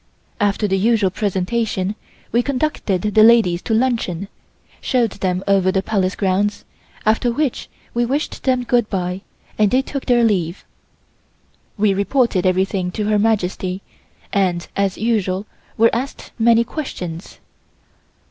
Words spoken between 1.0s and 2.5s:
presentation we